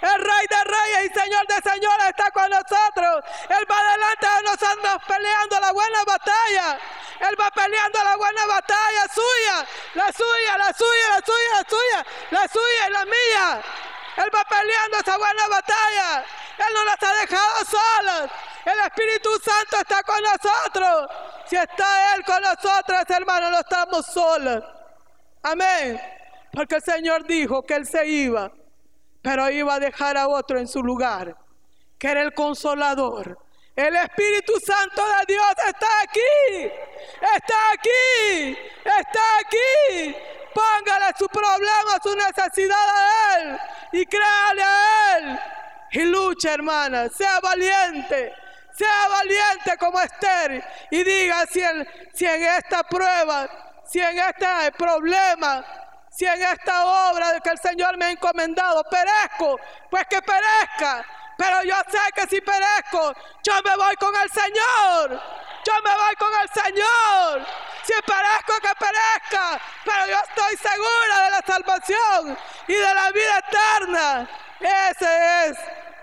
[0.00, 3.24] El Rey de Reyes y Señor de Señores está con nosotros.
[3.48, 6.78] Él va adelante de nosotros peleando la buena batalla.
[7.20, 12.06] Él va peleando la buena batalla suya, la suya, la suya, la suya, la suya,
[12.30, 13.62] la suya y la mía.
[14.16, 16.24] Él va peleando esa buena batalla.
[16.58, 18.30] Él no las ha dejado solas.
[18.64, 21.10] El Espíritu Santo está con nosotros.
[21.46, 24.64] Si está Él con nosotros, hermano, no estamos solos.
[25.42, 26.00] Amén.
[26.52, 28.50] Porque el Señor dijo que Él se iba,
[29.22, 31.36] pero iba a dejar a otro en su lugar,
[31.98, 33.38] que era el consolador.
[33.76, 36.72] El Espíritu Santo de Dios está aquí.
[37.36, 38.58] Está aquí.
[38.82, 40.16] Está aquí.
[40.56, 43.58] Póngale su problema, su necesidad a Él
[43.92, 45.40] y créale a Él.
[45.90, 47.10] Y lucha, hermana.
[47.10, 48.34] Sea valiente.
[48.72, 50.64] Sea valiente como Esther.
[50.90, 53.46] Y diga si en, si en esta prueba,
[53.84, 54.46] si en este
[54.78, 55.62] problema,
[56.10, 61.04] Si en esta obra que el Señor me ha encomendado perezco, pues que perezca.
[61.36, 63.12] Pero yo sé que si perezco,
[63.44, 65.20] yo me voy con el Señor.
[65.66, 67.46] Yo me voy con el Señor.
[67.82, 69.60] Si perezco, que perezca.
[69.84, 74.30] Pero yo estoy segura de la salvación y de la vida eterna.
[74.60, 75.58] Esa es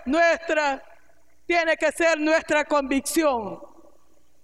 [0.05, 0.83] nuestra,
[1.45, 3.61] tiene que ser nuestra convicción.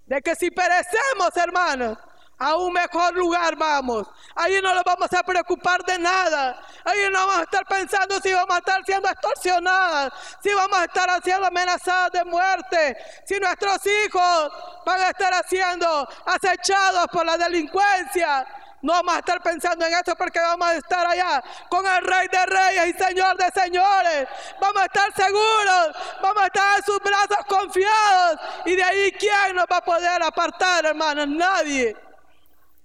[0.06, 1.98] De que si perecemos, hermanos,
[2.40, 4.08] a un mejor lugar vamos.
[4.34, 6.58] Ahí no nos vamos a preocupar de nada.
[6.84, 10.84] Ahí no vamos a estar pensando si vamos a estar siendo extorsionadas, si vamos a
[10.84, 14.52] estar siendo amenazadas de muerte, si nuestros hijos
[14.86, 18.46] van a estar siendo acechados por la delincuencia.
[18.82, 22.26] No vamos a estar pensando en eso porque vamos a estar allá con el Rey
[22.28, 24.26] de Reyes y Señor de Señores.
[24.58, 25.88] Vamos a estar seguros,
[26.22, 28.40] vamos a estar en sus brazos confiados.
[28.64, 31.28] Y de ahí, ¿quién nos va a poder apartar, hermanos?
[31.28, 32.09] Nadie.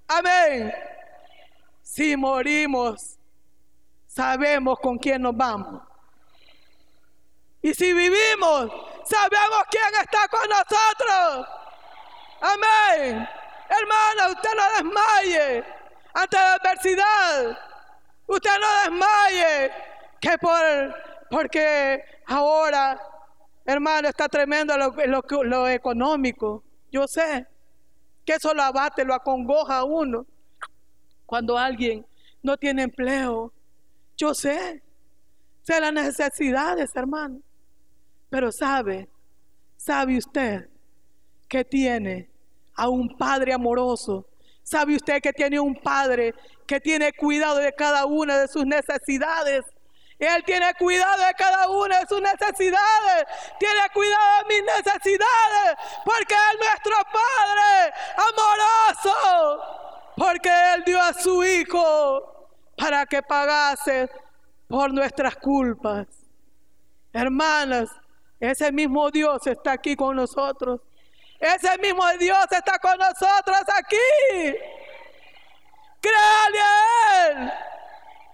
[0.08, 0.74] Amén.
[1.82, 3.18] Si morimos,
[4.06, 5.82] sabemos con quién nos vamos.
[7.62, 8.70] Y si vivimos,
[9.06, 11.48] sabemos quién está con nosotros.
[12.42, 13.28] Amén.
[13.70, 15.64] Hermana, usted no desmaye
[16.14, 17.58] ante la adversidad.
[18.28, 19.72] Usted no desmaye
[20.20, 20.62] que por
[21.30, 23.02] porque ahora,
[23.66, 26.64] hermano, está tremendo lo, lo, lo económico.
[26.92, 27.48] Yo sé
[28.26, 30.26] que eso lo abate, lo acongoja a uno.
[31.26, 32.06] Cuando alguien
[32.42, 33.54] no tiene empleo,
[34.18, 34.84] yo sé,
[35.64, 37.40] sé las necesidades, hermano.
[38.30, 39.10] Pero sabe,
[39.78, 40.70] sabe usted
[41.48, 42.30] que tiene
[42.76, 44.28] a un Padre amoroso.
[44.64, 46.34] Sabe usted que tiene un Padre
[46.66, 49.64] que tiene cuidado de cada una de sus necesidades.
[50.26, 53.26] Él tiene cuidado de cada una de sus necesidades.
[53.60, 55.78] Tiene cuidado de mis necesidades.
[56.04, 59.64] Porque es nuestro Padre amoroso.
[60.18, 64.10] Porque Él dio a su Hijo para que pagase
[64.68, 66.08] por nuestras culpas.
[67.14, 67.90] Hermanas,
[68.40, 70.82] ese mismo Dios está aquí con nosotros.
[71.40, 74.58] Ese mismo Dios está con nosotros aquí.
[76.02, 77.52] Créale a Él.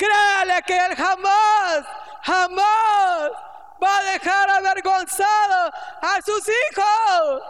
[0.02, 1.86] Créale que Él jamás,
[2.24, 3.32] jamás
[3.84, 7.44] va a dejar avergonzado a sus hijos.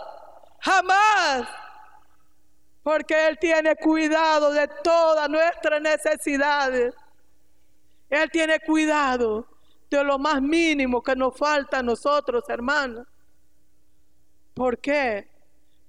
[0.60, 1.48] Jamás.
[2.84, 6.94] Porque Él tiene cuidado de todas nuestras necesidades.
[8.10, 9.48] Él tiene cuidado
[9.90, 13.08] de lo más mínimo que nos falta a nosotros, hermanos.
[14.54, 15.30] ¿Por qué?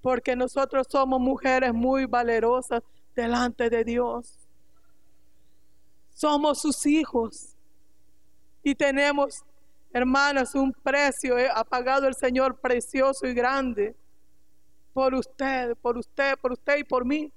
[0.01, 2.85] Porque nosotros somos mujeres muy valerosas
[3.16, 4.42] delante de Dios.
[6.12, 7.57] Somos sus hijos
[8.62, 9.42] y tenemos,
[9.92, 11.38] hermanas, un precio.
[11.38, 13.94] Eh, ha pagado el Señor precioso y grande
[14.92, 17.33] por usted, por usted, por usted y por mí.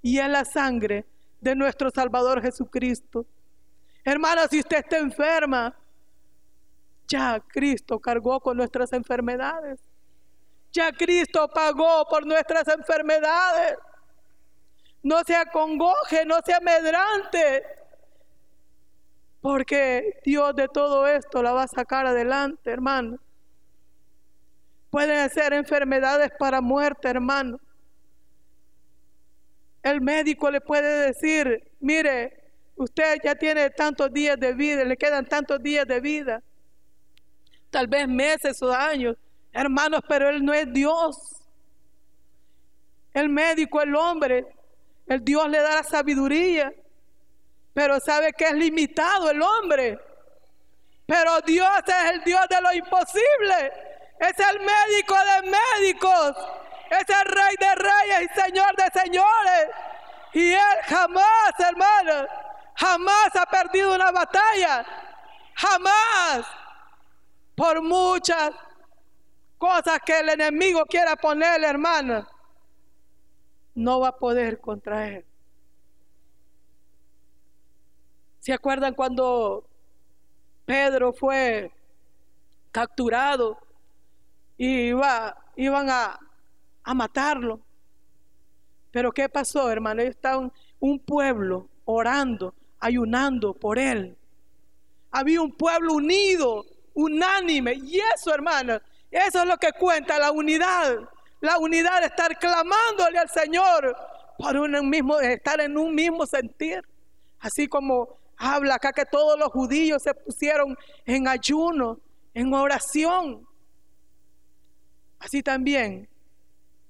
[0.00, 1.04] Y es la sangre
[1.40, 3.26] de nuestro Salvador Jesucristo.
[4.04, 5.76] Hermana, si usted está enferma,
[7.06, 9.80] ya Cristo cargó con nuestras enfermedades.
[10.72, 13.76] Ya Cristo pagó por nuestras enfermedades.
[15.02, 17.81] No se acongoje, no se amedrante.
[19.42, 23.18] Porque Dios de todo esto la va a sacar adelante, hermano.
[24.88, 27.58] Pueden ser enfermedades para muerte, hermano.
[29.82, 35.26] El médico le puede decir, mire, usted ya tiene tantos días de vida, le quedan
[35.26, 36.40] tantos días de vida,
[37.68, 39.16] tal vez meses o años,
[39.52, 41.16] hermanos, pero Él no es Dios.
[43.12, 44.46] El médico, el hombre,
[45.08, 46.72] el Dios le da la sabiduría
[47.72, 49.98] pero sabe que es limitado el hombre.
[51.06, 53.72] Pero Dios es el Dios de lo imposible.
[54.18, 56.36] Es el médico de médicos.
[56.90, 59.68] Es el rey de reyes y señor de señores.
[60.34, 62.26] Y Él jamás, hermano,
[62.76, 64.84] jamás ha perdido una batalla.
[65.54, 66.46] Jamás.
[67.54, 68.50] Por muchas
[69.58, 72.26] cosas que el enemigo quiera ponerle, hermano,
[73.74, 75.26] no va a poder contra Él.
[78.42, 79.64] ¿Se acuerdan cuando
[80.66, 81.70] Pedro fue
[82.72, 83.56] capturado
[84.58, 86.18] y iba, iban a,
[86.92, 87.60] matarlo?
[88.90, 90.02] Pero ¿qué pasó, hermano?
[90.02, 94.18] Estaba un pueblo orando, ayunando por él.
[95.12, 97.74] Había un pueblo unido, unánime.
[97.74, 100.96] Y eso, hermano, eso es lo que cuenta la unidad.
[101.40, 103.96] La unidad de estar clamándole al Señor
[104.36, 106.82] por un mismo, estar en un mismo sentir.
[107.38, 110.76] Así como habla acá que todos los judíos se pusieron
[111.06, 112.00] en ayuno,
[112.34, 113.46] en oración.
[115.20, 116.08] Así también,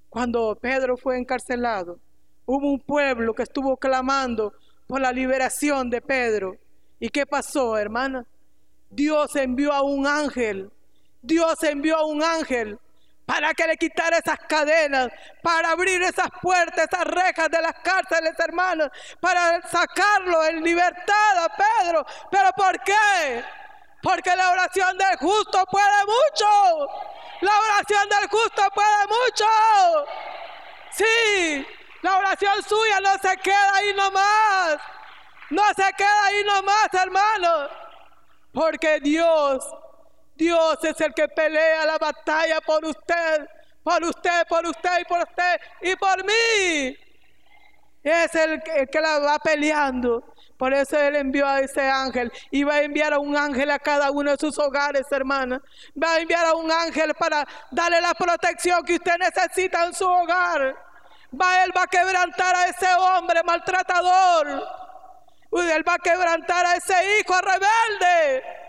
[0.08, 2.00] cuando Pedro fue encarcelado,
[2.46, 4.54] hubo un pueblo que estuvo clamando
[4.86, 6.56] por la liberación de Pedro.
[6.98, 8.26] ¿Y qué pasó, hermana?
[8.88, 10.70] Dios envió a un ángel.
[11.20, 12.78] Dios envió a un ángel
[13.26, 15.08] para que le quitara esas cadenas,
[15.42, 21.48] para abrir esas puertas, esas rejas de las cárceles, hermanos, para sacarlo en libertad a
[21.56, 22.04] Pedro.
[22.30, 23.44] ¿Pero por qué?
[24.02, 26.88] Porque la oración del justo puede mucho.
[27.40, 30.06] La oración del justo puede mucho.
[30.90, 31.66] Sí,
[32.02, 34.76] la oración suya no se queda ahí nomás.
[35.50, 37.68] No se queda ahí nomás, hermano.
[38.52, 39.64] Porque Dios,
[40.34, 43.46] Dios es el que pelea la batalla por usted,
[43.82, 46.96] por usted, por usted y por usted y por mí.
[48.02, 50.32] Es el, el que la va peleando.
[50.56, 53.78] Por eso Él envió a ese ángel y va a enviar a un ángel a
[53.78, 55.60] cada uno de sus hogares, hermana.
[56.00, 60.06] Va a enviar a un ángel para darle la protección que usted necesita en su
[60.06, 60.76] hogar.
[61.40, 64.68] Va, él va a quebrantar a ese hombre maltratador.
[65.52, 68.61] Él va a quebrantar a ese hijo rebelde.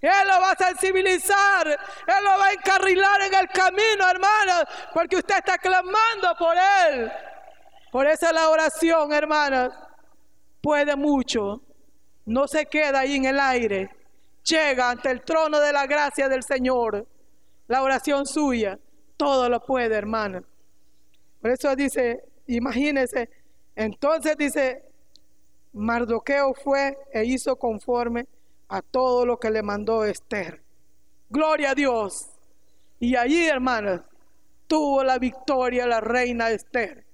[0.00, 1.68] Él lo va a sensibilizar.
[1.68, 4.66] Él lo va a encarrilar en el camino, hermana.
[4.94, 7.10] Porque usted está clamando por él.
[7.92, 9.72] Por eso la oración, hermanas
[10.60, 11.60] puede mucho,
[12.26, 13.90] no se queda ahí en el aire,
[14.44, 17.06] llega ante el trono de la gracia del Señor.
[17.66, 18.78] La oración suya,
[19.16, 20.42] todo lo puede, hermana.
[21.40, 23.30] Por eso dice, imagínese,
[23.76, 24.82] entonces dice,
[25.72, 28.26] Mardoqueo fue e hizo conforme
[28.70, 30.62] a todo lo que le mandó Esther.
[31.28, 32.30] Gloria a Dios.
[32.98, 34.00] Y allí, hermanas,
[34.66, 37.04] tuvo la victoria la reina Esther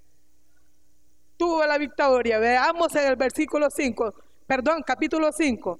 [1.37, 2.39] tuvo la victoria.
[2.39, 4.15] Veamos en el versículo 5,
[4.47, 5.79] perdón, capítulo 5.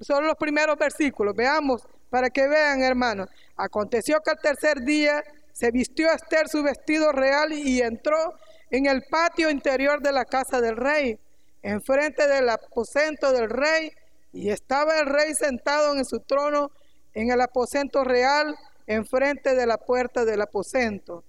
[0.00, 1.34] Son los primeros versículos.
[1.34, 3.28] Veamos para que vean, hermanos.
[3.56, 8.34] Aconteció que al tercer día se vistió Esther su vestido real y entró
[8.70, 11.18] en el patio interior de la casa del rey,
[11.62, 13.92] enfrente del aposento del rey,
[14.32, 16.70] y estaba el rey sentado en su trono
[17.14, 18.56] en el aposento real,
[18.86, 21.24] enfrente de la puerta del aposento.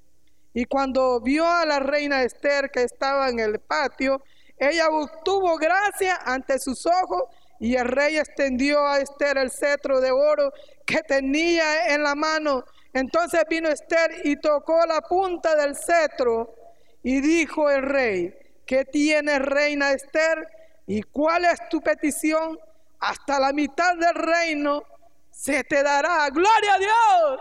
[0.53, 4.21] Y cuando vio a la reina Esther que estaba en el patio,
[4.57, 7.23] ella obtuvo gracia ante sus ojos
[7.59, 10.51] y el rey extendió a Esther el cetro de oro
[10.85, 12.63] que tenía en la mano.
[12.93, 16.53] Entonces vino Esther y tocó la punta del cetro
[17.01, 18.33] y dijo el rey,
[18.65, 20.47] ¿qué tienes reina Esther?
[20.85, 22.59] ¿Y cuál es tu petición?
[23.03, 24.83] Hasta la mitad del reino
[25.29, 26.29] se te dará.
[26.29, 27.39] Gloria a Dios.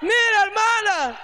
[0.00, 1.20] Mira hermana,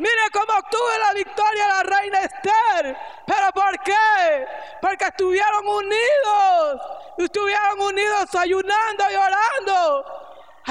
[0.00, 2.96] Mire cómo obtuvo la victoria la reina Esther.
[3.26, 4.46] ¿Pero por qué?
[4.80, 6.80] Porque estuvieron unidos.
[7.18, 10.04] Estuvieron unidos ayunando y orando.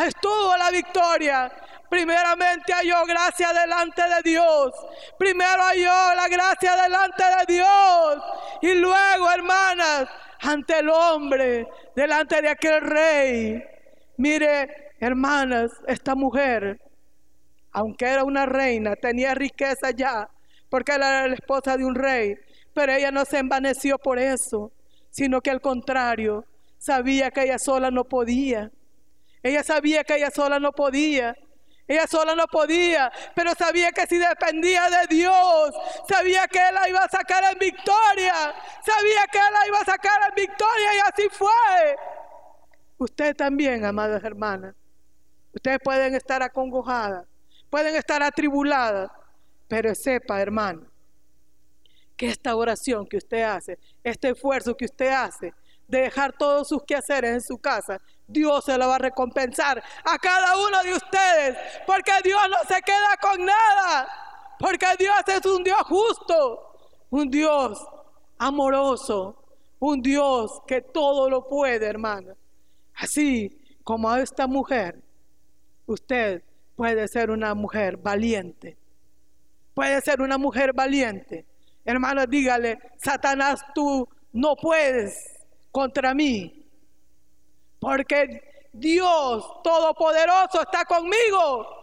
[0.03, 1.51] Estuvo la victoria.
[1.87, 4.73] Primeramente halló gracia delante de Dios.
[5.19, 8.23] Primero halló la gracia delante de Dios.
[8.63, 13.63] Y luego, hermanas, ante el hombre, delante de aquel rey.
[14.17, 16.79] Mire, hermanas, esta mujer
[17.71, 20.29] aunque era una reina, tenía riqueza ya,
[20.69, 22.35] porque era la esposa de un rey,
[22.73, 24.71] pero ella no se envaneció por eso,
[25.11, 26.45] sino que al contrario,
[26.77, 28.71] sabía que ella sola no podía.
[29.43, 31.35] Ella sabía que ella sola no podía.
[31.89, 35.73] Ella sola no podía, pero sabía que si dependía de Dios,
[36.07, 38.53] sabía que Él la iba a sacar en victoria,
[38.85, 41.97] sabía que Él la iba a sacar en victoria y así fue.
[42.99, 44.75] Usted también, amadas hermanas,
[45.51, 47.25] ustedes pueden estar acongojadas,
[47.71, 49.09] pueden estar atribuladas,
[49.67, 50.85] pero sepa, hermano,
[52.15, 55.55] que esta oración que usted hace, este esfuerzo que usted hace
[55.87, 57.99] de dejar todos sus quehaceres en su casa,
[58.29, 62.81] Dios se lo va a recompensar a cada uno de ustedes, porque Dios no se
[62.83, 64.07] queda con nada,
[64.59, 66.75] porque Dios es un Dios justo,
[67.09, 67.83] un Dios
[68.37, 69.35] amoroso,
[69.79, 72.35] un Dios que todo lo puede, hermano.
[72.95, 75.01] Así como a esta mujer,
[75.87, 76.43] usted
[76.75, 78.77] puede ser una mujer valiente.
[79.73, 81.45] Puede ser una mujer valiente.
[81.83, 85.39] Hermano, dígale, Satanás, tú no puedes
[85.71, 86.58] contra mí.
[87.79, 91.79] Porque Dios Todopoderoso está conmigo.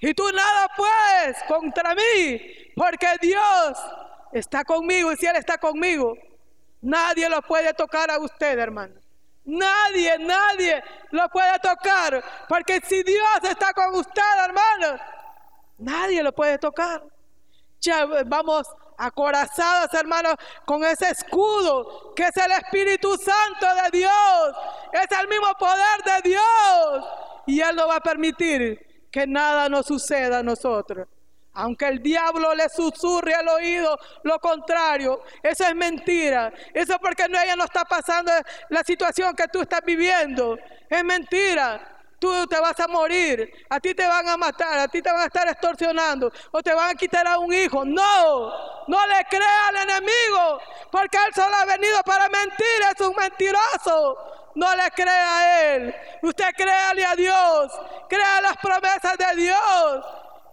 [0.00, 2.40] Y tú nada puedes contra mí.
[2.74, 3.78] Porque Dios
[4.32, 5.12] está conmigo.
[5.12, 6.16] Y si Él está conmigo,
[6.80, 8.94] nadie lo puede tocar a usted, hermano.
[9.44, 12.22] Nadie, nadie lo puede tocar.
[12.48, 15.00] Porque si Dios está con usted, hermano,
[15.78, 17.02] nadie lo puede tocar.
[17.80, 18.66] Ya vamos
[19.00, 20.34] acorazados, hermanos,
[20.66, 24.56] con ese escudo que es el Espíritu Santo de Dios.
[24.92, 27.04] Es el mismo poder de Dios.
[27.46, 31.08] Y Él no va a permitir que nada nos suceda a nosotros.
[31.52, 36.52] Aunque el diablo le susurre al oído lo contrario, eso es mentira.
[36.72, 38.30] Eso es porque no, ella no está pasando
[38.68, 40.58] la situación que tú estás viviendo.
[40.88, 41.99] Es mentira.
[42.20, 45.22] Tú te vas a morir, a ti te van a matar, a ti te van
[45.22, 47.82] a estar extorsionando o te van a quitar a un hijo.
[47.82, 48.50] No,
[48.86, 50.60] no le crea al enemigo,
[50.92, 54.18] porque él solo ha venido para mentir, es un mentiroso.
[54.54, 55.94] No le crea a él.
[56.22, 57.72] Usted créale a Dios,
[58.06, 60.04] crea las promesas de Dios.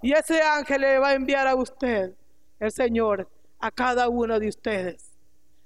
[0.02, 2.14] Y ese ángel le va a enviar a usted,
[2.62, 3.28] el Señor,
[3.60, 5.12] a cada uno de ustedes.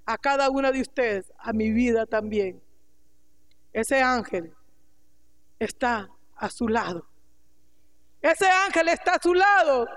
[0.08, 2.60] A cada uno de ustedes, a mi vida también.
[3.72, 4.56] Ese ángel
[5.66, 7.05] está a su lado.
[8.20, 9.88] Ese ángel está a su lado.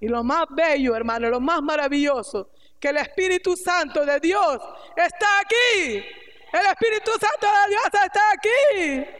[0.00, 4.58] Y lo más bello, hermano, lo más maravilloso, que el Espíritu Santo de Dios
[4.96, 6.04] está aquí.
[6.52, 9.10] El Espíritu Santo de Dios está aquí.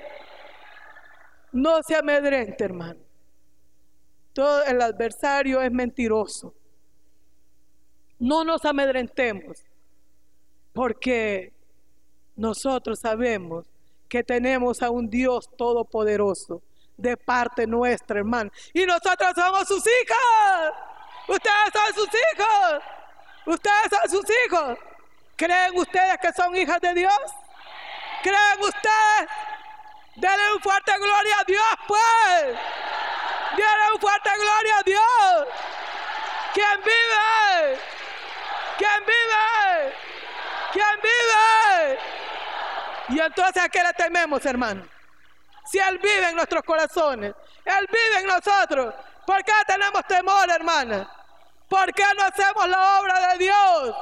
[1.53, 3.01] No se amedrente, hermano.
[4.33, 6.55] Todo el adversario es mentiroso.
[8.19, 9.65] No nos amedrentemos,
[10.73, 11.53] porque
[12.37, 13.72] nosotros sabemos
[14.13, 16.61] que tenemos a un Dios todopoderoso
[16.99, 18.51] de parte nuestra, hermano.
[18.75, 20.75] Y nosotros somos sus hijas.
[21.29, 22.83] Ustedes son sus hijos.
[23.47, 24.79] Ustedes son sus hijos.
[25.35, 27.23] ¿Creen ustedes que son hijas de Dios?
[28.23, 29.31] ¿Creen ustedes?
[30.17, 32.59] Denle un fuerte gloria a Dios, pues.
[33.57, 35.49] Denle un fuerte gloria a Dios.
[36.53, 37.79] ¿Quién vive?
[38.77, 39.95] ¿Quién vive?
[40.71, 42.22] ¿Quién vive?
[43.09, 44.87] Y entonces a qué le tememos, hermano?
[45.65, 47.35] Si Él vive en nuestros corazones,
[47.65, 48.95] Él vive en nosotros.
[49.27, 51.11] ¿Por qué tenemos temor, hermana?
[51.69, 53.97] ¿Por qué no hacemos la obra de Dios?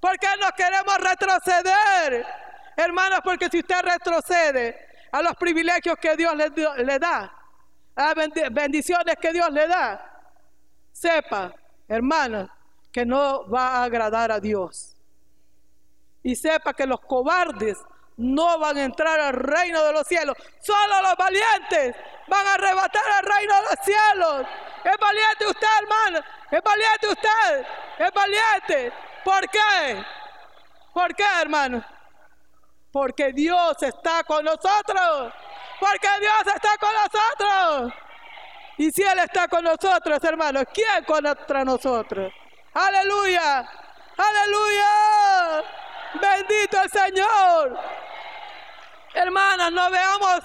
[0.00, 2.26] ¿Por qué no queremos retroceder?
[2.76, 6.50] Hermanos, porque si usted retrocede a los privilegios que Dios le,
[6.84, 7.32] le da,
[7.96, 10.20] a las bendiciones que Dios le da,
[10.92, 11.54] sepa,
[11.88, 12.54] hermana,
[12.92, 14.96] que no va a agradar a Dios.
[16.22, 17.78] Y sepa que los cobardes
[18.18, 20.36] no van a entrar al reino de los cielos.
[20.60, 21.96] Solo los valientes
[22.26, 24.46] van a arrebatar el reino de los cielos.
[24.84, 26.18] Es valiente usted, hermano.
[26.50, 27.66] Es valiente usted.
[27.98, 28.92] Es valiente.
[29.24, 30.04] ¿Por qué?
[30.92, 31.84] ¿Por qué, hermano?
[32.90, 35.32] Porque Dios está con nosotros.
[35.78, 37.92] Porque Dios está con nosotros.
[38.78, 42.32] Y si Él está con nosotros, hermanos, ¿quién contra nosotros?
[42.74, 43.68] Aleluya.
[44.16, 45.64] Aleluya.
[46.14, 47.78] Bendito el Señor.
[49.14, 50.40] Hermanas, no veamos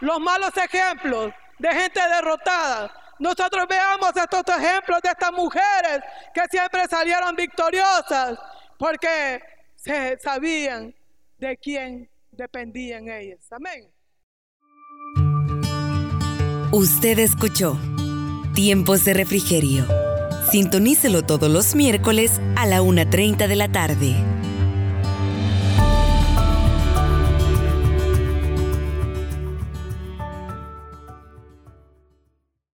[0.00, 2.92] los malos ejemplos de gente derrotada.
[3.18, 6.00] Nosotros veamos estos ejemplos de estas mujeres
[6.32, 8.38] que siempre salieron victoriosas
[8.78, 9.42] porque
[9.74, 10.94] se sabían
[11.36, 13.40] de quién dependían ellas.
[13.50, 13.90] Amén.
[16.70, 17.78] Usted escuchó
[18.54, 19.86] Tiempos de Refrigerio.
[20.50, 24.14] Sintonícelo todos los miércoles a la 1.30 de la tarde.